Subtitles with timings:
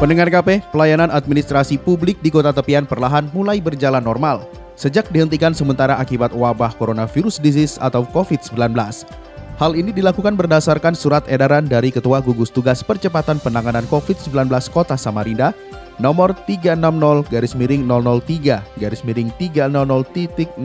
[0.00, 5.92] Pendengar KP, pelayanan administrasi publik di kota tepian perlahan mulai berjalan normal sejak dihentikan sementara
[6.00, 8.56] akibat wabah coronavirus disease atau COVID-19.
[9.60, 15.52] Hal ini dilakukan berdasarkan surat edaran dari Ketua Gugus Tugas Percepatan Penanganan COVID-19 Kota Samarinda
[16.00, 16.80] nomor 360
[17.28, 20.56] garis miring 003 garis miring 300.07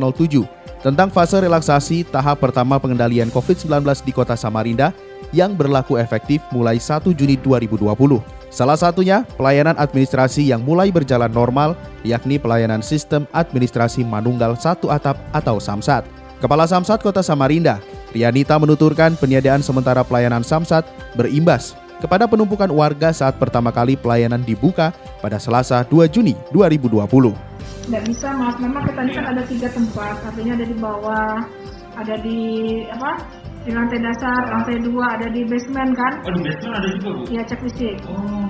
[0.80, 4.96] tentang fase relaksasi tahap pertama pengendalian COVID-19 di Kota Samarinda
[5.36, 8.35] yang berlaku efektif mulai 1 Juni 2020.
[8.56, 11.76] Salah satunya pelayanan administrasi yang mulai berjalan normal,
[12.08, 16.08] yakni pelayanan sistem administrasi manunggal satu atap atau Samsat.
[16.40, 17.84] Kepala Samsat Kota Samarinda,
[18.16, 20.88] Rianita menuturkan peniadaan sementara pelayanan Samsat
[21.20, 27.36] berimbas kepada penumpukan warga saat pertama kali pelayanan dibuka pada Selasa 2 Juni 2020.
[27.36, 31.44] Tidak bisa mas, memang kita ini kan ada tiga tempat, artinya ada di bawah,
[32.00, 32.40] ada di
[32.88, 33.20] apa
[33.66, 36.14] di lantai dasar, lantai dua ada di basement kan?
[36.30, 37.22] Oh di basement ada juga bu?
[37.34, 37.98] Iya cek fisik.
[38.06, 38.46] Oh.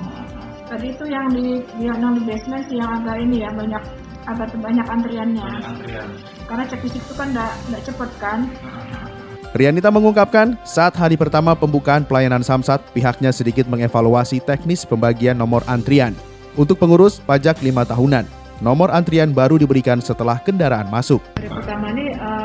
[0.68, 3.84] Tadi itu yang di yang di basement sih yang agak ini ya banyak
[4.28, 5.40] agak banyak antriannya.
[5.48, 6.10] Banyak antrian.
[6.52, 8.40] Karena cek fisik itu kan tidak cepet kan.
[9.56, 16.12] Rianita mengungkapkan, saat hari pertama pembukaan pelayanan Samsat, pihaknya sedikit mengevaluasi teknis pembagian nomor antrian.
[16.60, 18.28] Untuk pengurus pajak lima tahunan,
[18.60, 21.24] nomor antrian baru diberikan setelah kendaraan masuk.
[21.40, 21.85] Hari pertama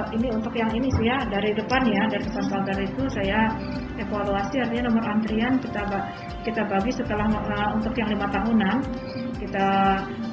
[0.00, 3.52] uh, ini untuk yang ini sih ya dari depan ya dari depan pagar itu saya
[4.00, 5.82] evaluasi artinya nomor antrian kita
[6.40, 8.76] kita bagi setelah uh, untuk yang lima tahunan.
[9.40, 9.68] Kita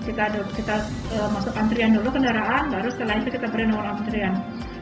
[0.04, 0.24] kita
[0.56, 0.76] kita
[1.16, 4.36] uh, masuk antrian dulu kendaraan baru setelah itu kita beri nomor antrian.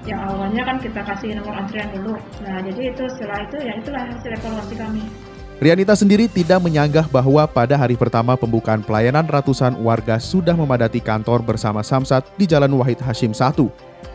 [0.05, 2.13] Yang awalnya kan kita kasih nomor antrian dulu.
[2.45, 5.05] Nah jadi itu setelah itu ya itulah hasil evaluasi kami
[5.55, 11.39] Rianita sendiri tidak menyanggah bahwa pada hari pertama pembukaan pelayanan ratusan warga sudah memadati kantor
[11.47, 13.55] bersama Samsat di Jalan Wahid Hashim 1,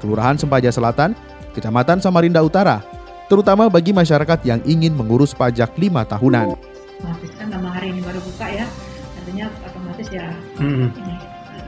[0.04, 1.16] Kelurahan Sempaja Selatan,
[1.56, 2.84] Kecamatan Samarinda Utara,
[3.32, 6.60] terutama bagi masyarakat yang ingin mengurus pajak lima tahunan.
[7.00, 8.68] Otomatis kan nama hari ini baru buka ya,
[9.16, 10.26] artinya otomatis ya
[10.60, 10.92] hmm.
[10.92, 11.14] ini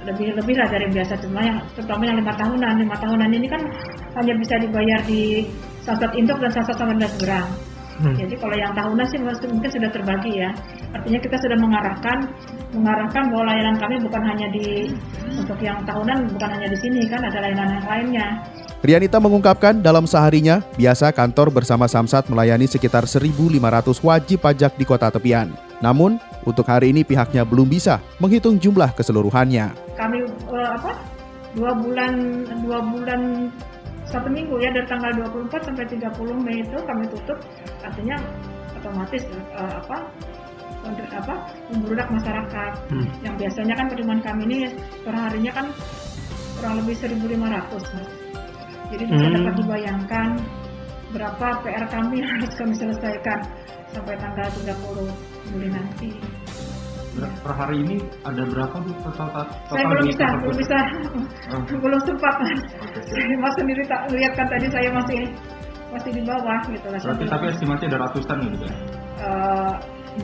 [0.04, 3.62] lebih lebih lah dari biasa cuma yang terutama yang lima tahunan lima tahunan ini kan
[4.20, 5.46] hanya bisa dibayar di
[5.86, 8.16] Samsat Induk dan Samsat Samarinda Seberang Hmm.
[8.16, 10.50] Jadi kalau yang tahunan sih mungkin sudah terbagi ya.
[10.96, 12.18] Artinya kita sudah mengarahkan
[12.72, 14.88] mengarahkan bahwa layanan kami bukan hanya di
[15.36, 18.26] untuk yang tahunan bukan hanya di sini kan ada layanan yang lainnya.
[18.82, 23.30] Rianita mengungkapkan dalam seharinya biasa kantor bersama Samsat melayani sekitar 1.500
[24.02, 25.54] wajib pajak di kota tepian.
[25.78, 29.94] Namun untuk hari ini pihaknya belum bisa menghitung jumlah keseluruhannya.
[29.94, 30.18] Kami
[30.50, 30.98] uh, apa?
[31.52, 33.20] Dua bulan dua bulan
[34.12, 37.38] satu minggu ya dari tanggal 24 sampai 30 Mei itu kami tutup
[37.80, 38.16] artinya
[38.76, 39.22] otomatis
[39.56, 39.98] uh, apa
[40.82, 41.34] untuk apa
[41.72, 43.06] membludak masyarakat hmm.
[43.24, 44.58] yang biasanya kan penerimaan kami ini
[45.00, 45.66] per harinya kan
[46.58, 47.40] kurang lebih 1.500
[47.96, 48.08] mas
[48.92, 49.34] jadi bisa hmm.
[49.40, 50.28] dapat dibayangkan
[51.12, 53.40] berapa PR kami yang harus kami selesaikan
[53.92, 56.10] sampai tanggal 30 Juli nanti
[57.20, 58.92] per hari ini ada berapa bu?
[59.04, 60.78] Total total saya belum bisa belum bisa.
[61.52, 61.78] Oh.
[61.84, 62.34] belum sempat.
[62.40, 62.60] Mas
[63.12, 65.20] saya mas sendiri tak lihat kan tadi saya masih
[65.92, 67.00] masih di bawah gitu lah.
[67.00, 68.76] Tapi, tapi estimasi ada ratusan gitu ya?
[69.20, 69.74] Uh,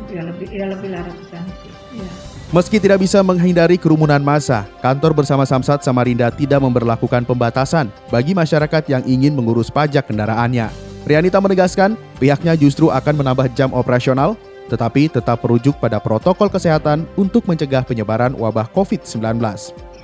[0.09, 1.43] ya lebih ya lebih lah ratusan.
[1.93, 2.09] Ya.
[2.49, 8.89] Meski tidak bisa menghindari kerumunan massa, kantor bersama Samsat Samarinda tidak memperlakukan pembatasan bagi masyarakat
[8.89, 10.73] yang ingin mengurus pajak kendaraannya.
[11.05, 17.49] Rianita menegaskan, pihaknya justru akan menambah jam operasional tetapi tetap merujuk pada protokol kesehatan untuk
[17.49, 19.41] mencegah penyebaran wabah COVID-19.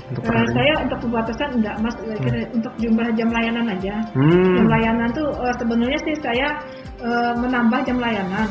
[0.04, 2.60] Nah, saya untuk pembatasan enggak mas, hmm.
[2.60, 4.04] untuk jumlah jam layanan aja.
[4.12, 4.52] Hmm.
[4.60, 6.60] Jam layanan tuh uh, sebenarnya sih saya
[7.00, 8.48] uh, menambah jam layanan,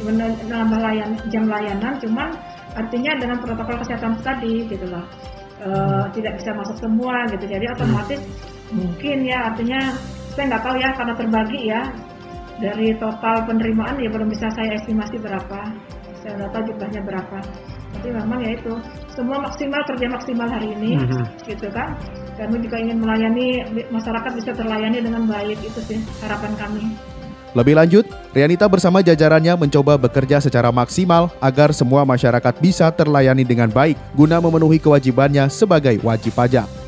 [0.00, 2.32] menambah layan, jam layanan, cuman
[2.72, 5.04] artinya dengan protokol kesehatan tadi gitu loh.
[5.60, 8.80] Uh, tidak bisa masuk semua gitu, jadi otomatis hmm.
[8.80, 9.92] mungkin ya artinya
[10.32, 11.82] saya nggak tahu ya karena terbagi ya
[12.60, 15.60] dari total penerimaan ya belum bisa saya estimasi berapa
[16.20, 17.38] saya nggak tahu jumlahnya berapa
[17.90, 18.72] tapi memang ya itu
[19.10, 21.24] semua maksimal kerja maksimal hari ini mm-hmm.
[21.48, 21.96] gitu kan
[22.36, 23.46] kami juga ingin melayani
[23.88, 26.84] masyarakat bisa terlayani dengan baik itu sih harapan kami
[27.50, 33.66] lebih lanjut, Rianita bersama jajarannya mencoba bekerja secara maksimal agar semua masyarakat bisa terlayani dengan
[33.66, 36.79] baik guna memenuhi kewajibannya sebagai wajib pajak.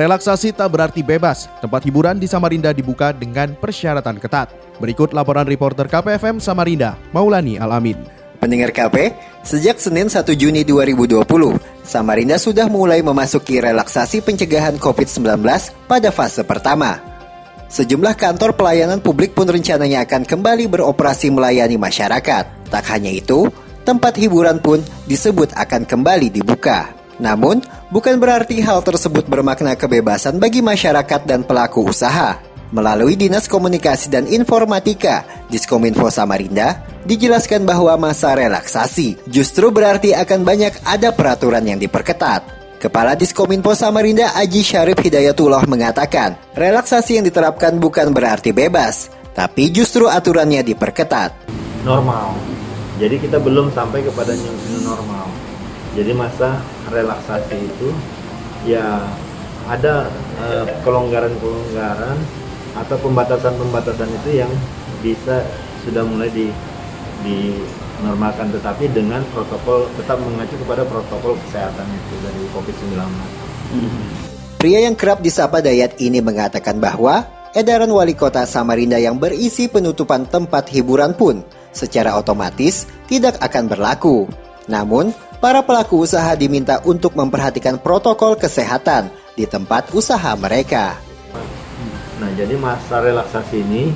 [0.00, 1.44] Relaksasi tak berarti bebas.
[1.60, 4.48] Tempat hiburan di Samarinda dibuka dengan persyaratan ketat.
[4.80, 8.00] Berikut laporan reporter KPFM Samarinda, Maulani Alamin.
[8.40, 9.12] Pendengar KP,
[9.44, 11.20] sejak Senin 1 Juni 2020,
[11.84, 15.44] Samarinda sudah mulai memasuki relaksasi pencegahan COVID-19
[15.84, 16.96] pada fase pertama.
[17.68, 22.72] Sejumlah kantor pelayanan publik pun rencananya akan kembali beroperasi melayani masyarakat.
[22.72, 23.52] Tak hanya itu,
[23.84, 26.99] tempat hiburan pun disebut akan kembali dibuka.
[27.20, 27.60] Namun,
[27.92, 32.40] bukan berarti hal tersebut bermakna kebebasan bagi masyarakat dan pelaku usaha.
[32.70, 40.74] Melalui Dinas Komunikasi dan Informatika, Diskominfo Samarinda, dijelaskan bahwa masa relaksasi justru berarti akan banyak
[40.86, 42.40] ada peraturan yang diperketat.
[42.80, 50.08] Kepala Diskominfo Samarinda Aji Syarif Hidayatullah mengatakan, relaksasi yang diterapkan bukan berarti bebas, tapi justru
[50.08, 51.36] aturannya diperketat.
[51.84, 52.32] Normal.
[52.96, 55.28] Jadi kita belum sampai kepada new normal.
[55.92, 57.88] Jadi masa relaksasi itu
[58.66, 59.00] ya
[59.70, 60.10] ada
[60.42, 62.18] eh, kelonggaran-kelonggaran
[62.74, 64.52] atau pembatasan-pembatasan itu yang
[65.00, 65.42] bisa
[65.82, 66.50] sudah mulai di
[67.20, 72.96] dinormalkan tetapi dengan protokol tetap mengacu kepada protokol kesehatan itu dari COVID-19.
[74.60, 77.24] Pria yang kerap disapa Dayat ini mengatakan bahwa
[77.56, 84.28] edaran wali kota Samarinda yang berisi penutupan tempat hiburan pun secara otomatis tidak akan berlaku.
[84.68, 91.00] Namun, para pelaku usaha diminta untuk memperhatikan protokol kesehatan di tempat usaha mereka.
[92.20, 93.88] Nah, jadi masa relaksasi ini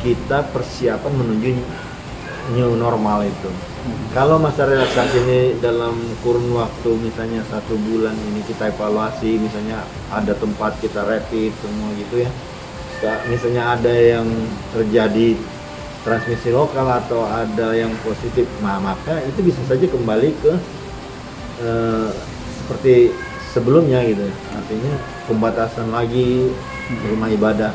[0.00, 1.52] kita persiapan menuju
[2.56, 3.52] new normal itu.
[4.16, 5.94] Kalau masa relaksasi ini dalam
[6.24, 12.24] kurun waktu misalnya satu bulan ini kita evaluasi, misalnya ada tempat kita rapid semua gitu
[12.24, 12.30] ya.
[13.28, 14.24] Misalnya ada yang
[14.72, 15.36] terjadi
[16.00, 20.54] transmisi lokal atau ada yang positif, nah maka itu bisa saja kembali ke
[21.60, 22.10] eh,
[22.62, 23.12] seperti
[23.52, 24.26] sebelumnya gitu.
[24.52, 24.94] Artinya
[25.26, 26.50] pembatasan lagi
[27.10, 27.72] rumah ibadah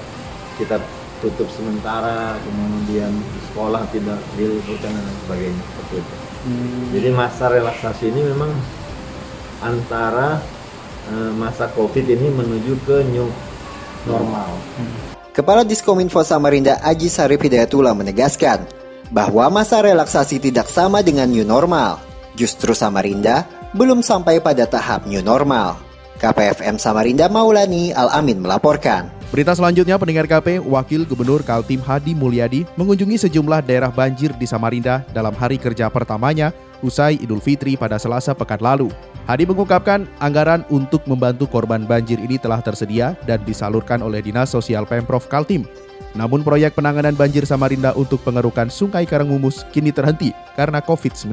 [0.55, 0.79] kita
[1.21, 3.13] tutup sementara kemudian
[3.51, 6.15] sekolah tidak diliburkan dan sebagainya seperti itu
[6.49, 6.83] hmm.
[6.97, 8.51] jadi masa relaksasi ini memang
[9.61, 10.41] antara
[11.13, 13.29] uh, masa covid ini menuju ke new
[14.09, 14.49] normal
[14.81, 15.13] hmm.
[15.31, 18.67] Kepala Diskominfo Samarinda Aji Sarif Hidayatullah menegaskan
[19.15, 22.03] bahwa masa relaksasi tidak sama dengan new normal.
[22.35, 25.79] Justru Samarinda belum sampai pada tahap new normal.
[26.21, 29.09] KPFM Samarinda Maulani Al-Amin melaporkan.
[29.31, 35.07] Berita selanjutnya pendengar KP, Wakil Gubernur Kaltim Hadi Mulyadi mengunjungi sejumlah daerah banjir di Samarinda
[35.15, 36.51] dalam hari kerja pertamanya
[36.83, 38.91] usai Idul Fitri pada Selasa pekan lalu.
[39.25, 44.83] Hadi mengungkapkan anggaran untuk membantu korban banjir ini telah tersedia dan disalurkan oleh Dinas Sosial
[44.83, 45.63] Pemprov Kaltim.
[46.11, 51.31] Namun proyek penanganan banjir Samarinda untuk pengerukan Sungai Karangmumus kini terhenti karena COVID-19.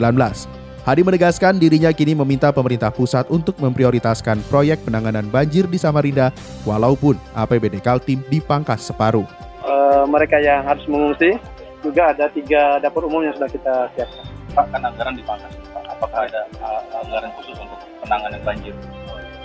[0.88, 6.32] Hadi menegaskan dirinya kini meminta pemerintah pusat untuk memprioritaskan proyek penanganan banjir di Samarinda
[6.64, 9.28] walaupun APBD Kaltim dipangkas separuh.
[9.60, 11.36] Uh, mereka yang harus mengungsi
[11.84, 14.24] juga ada tiga dapur umum yang sudah kita siapkan.
[14.56, 15.52] Pak, kan anggaran dipangkas.
[15.76, 18.72] Apakah ada uh, anggaran khusus untuk penanganan banjir?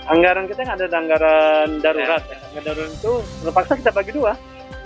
[0.08, 2.24] Anggaran kita ada anggaran darurat.
[2.24, 2.40] Ya.
[2.40, 3.12] Anggaran darurat itu
[3.44, 4.32] terpaksa kita bagi dua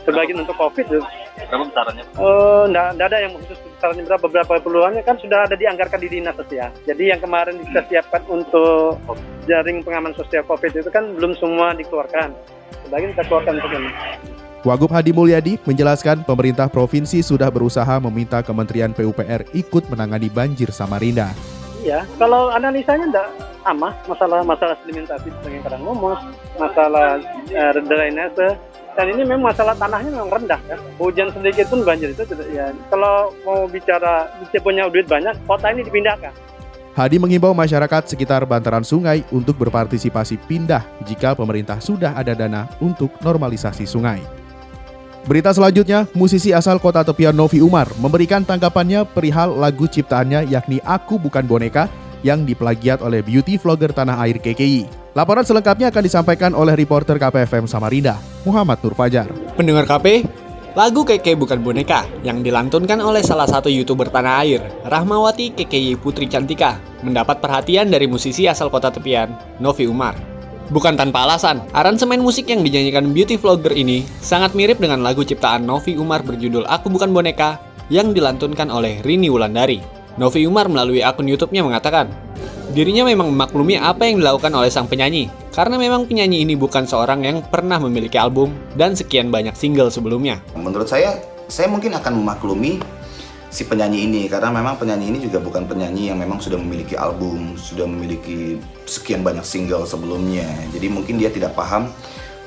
[0.09, 0.87] sebagian untuk COVID.
[0.89, 2.05] Berapa besarannya?
[2.17, 4.25] Uh, enggak, enggak ada yang khusus besarannya berapa.
[4.25, 6.73] Beberapa peluangnya kan sudah ada dianggarkan di dinas sosial.
[6.89, 8.97] Jadi yang kemarin kita siapkan untuk
[9.45, 12.33] jaring pengaman sosial COVID itu kan belum semua dikeluarkan.
[12.89, 13.91] Sebagian kita keluarkan untuk ini.
[14.67, 21.31] Wagub Hadi Mulyadi menjelaskan pemerintah provinsi sudah berusaha meminta Kementerian PUPR ikut menangani banjir Samarinda.
[21.79, 23.29] Iya, kalau analisanya enggak
[23.63, 25.87] sama masalah masalah sedimentasi sebagai kadang
[26.59, 27.23] masalah
[27.55, 28.59] uh, drainase,
[28.99, 30.75] dan ini memang masalah tanahnya memang rendah ya.
[30.99, 32.75] Hujan sedikit pun banjir itu ya.
[32.91, 36.35] Kalau mau bicara bisa punya duit banyak, kota ini dipindahkan.
[36.99, 43.15] Hadi mengimbau masyarakat sekitar bantaran sungai untuk berpartisipasi pindah jika pemerintah sudah ada dana untuk
[43.23, 44.19] normalisasi sungai.
[45.31, 51.23] Berita selanjutnya, musisi asal kota tepian Novi Umar memberikan tanggapannya perihal lagu ciptaannya yakni Aku
[51.23, 51.87] Bukan Boneka
[52.23, 55.13] yang diplagiat oleh beauty vlogger tanah air KKI.
[55.19, 59.27] Laporan selengkapnya akan disampaikan oleh reporter KPFM Samarinda, Muhammad Nur Fajar.
[59.59, 60.23] Pendengar KP,
[60.79, 66.31] lagu Keke Bukan Boneka yang dilantunkan oleh salah satu youtuber tanah air, Rahmawati KKY Putri
[66.31, 70.15] Cantika, mendapat perhatian dari musisi asal kota tepian, Novi Umar.
[70.69, 75.65] Bukan tanpa alasan, aransemen musik yang dinyanyikan beauty vlogger ini sangat mirip dengan lagu ciptaan
[75.65, 77.57] Novi Umar berjudul Aku Bukan Boneka
[77.89, 79.98] yang dilantunkan oleh Rini Wulandari.
[80.19, 82.11] Novi Umar melalui akun YouTube-nya mengatakan,
[82.69, 87.25] Dirinya memang memaklumi apa yang dilakukan oleh sang penyanyi, karena memang penyanyi ini bukan seorang
[87.25, 90.45] yang pernah memiliki album dan sekian banyak single sebelumnya.
[90.53, 91.17] Menurut saya,
[91.49, 92.77] saya mungkin akan memaklumi
[93.49, 97.57] si penyanyi ini karena memang penyanyi ini juga bukan penyanyi yang memang sudah memiliki album,
[97.57, 100.45] sudah memiliki sekian banyak single sebelumnya.
[100.69, 101.89] Jadi mungkin dia tidak paham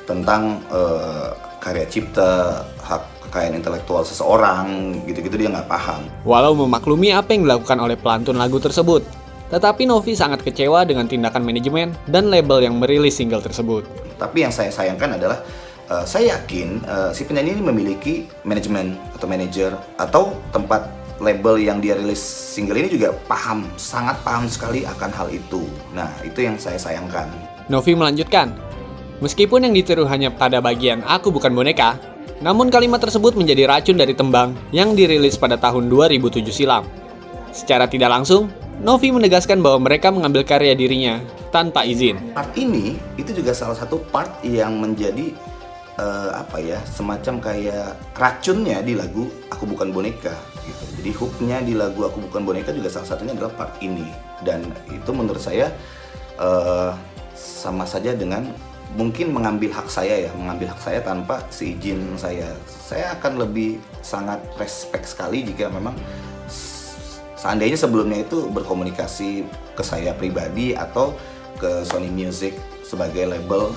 [0.06, 3.02] tentang uh, karya cipta, hak
[3.32, 6.04] kekayaan intelektual seseorang gitu-gitu dia nggak paham.
[6.28, 9.00] Walau memaklumi apa yang dilakukan oleh pelantun lagu tersebut,
[9.48, 13.88] tetapi Novi sangat kecewa dengan tindakan manajemen dan label yang merilis single tersebut.
[14.20, 15.40] Tapi yang saya sayangkan adalah
[15.88, 21.78] uh, saya yakin uh, si penyanyi ini memiliki manajemen atau manajer atau tempat label yang
[21.80, 25.64] dia rilis single ini juga paham, sangat paham sekali akan hal itu.
[25.96, 27.30] Nah, itu yang saya sayangkan.
[27.70, 28.52] Novi melanjutkan,
[29.22, 31.94] meskipun yang ditiru hanya pada bagian aku bukan boneka,
[32.42, 36.82] namun kalimat tersebut menjadi racun dari tembang yang dirilis pada tahun 2007 silam.
[37.54, 38.50] Secara tidak langsung,
[38.82, 41.22] Novi menegaskan bahwa mereka mengambil karya dirinya
[41.54, 42.18] tanpa izin.
[42.34, 45.30] Part ini itu juga salah satu part yang menjadi
[46.02, 50.34] uh, apa ya semacam kayak racunnya di lagu Aku Bukan Boneka.
[50.66, 50.82] Gitu.
[50.98, 54.10] Jadi hooknya di lagu Aku Bukan Boneka juga salah satunya adalah part ini
[54.42, 55.70] dan itu menurut saya
[56.42, 56.90] uh,
[57.38, 58.50] sama saja dengan
[58.92, 62.52] mungkin mengambil hak saya ya, mengambil hak saya tanpa seizin saya.
[62.68, 65.96] Saya akan lebih sangat respect sekali jika memang
[67.36, 71.16] seandainya sebelumnya itu berkomunikasi ke saya pribadi atau
[71.56, 73.72] ke Sony Music sebagai label